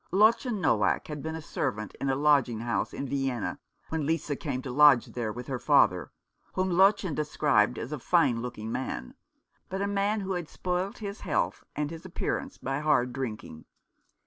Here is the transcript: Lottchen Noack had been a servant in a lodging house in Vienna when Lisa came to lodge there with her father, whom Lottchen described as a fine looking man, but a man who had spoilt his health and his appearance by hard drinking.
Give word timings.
Lottchen 0.11 0.59
Noack 0.59 1.09
had 1.09 1.21
been 1.21 1.35
a 1.35 1.43
servant 1.43 1.93
in 2.01 2.09
a 2.09 2.15
lodging 2.15 2.61
house 2.61 2.91
in 2.91 3.07
Vienna 3.07 3.59
when 3.89 4.03
Lisa 4.07 4.35
came 4.35 4.59
to 4.63 4.71
lodge 4.71 5.05
there 5.13 5.31
with 5.31 5.45
her 5.45 5.59
father, 5.59 6.09
whom 6.53 6.71
Lottchen 6.71 7.13
described 7.13 7.77
as 7.77 7.91
a 7.91 7.99
fine 7.99 8.41
looking 8.41 8.71
man, 8.71 9.13
but 9.69 9.79
a 9.79 9.85
man 9.85 10.21
who 10.21 10.31
had 10.33 10.49
spoilt 10.49 10.97
his 10.97 11.19
health 11.21 11.63
and 11.75 11.91
his 11.91 12.03
appearance 12.03 12.57
by 12.57 12.79
hard 12.79 13.13
drinking. 13.13 13.65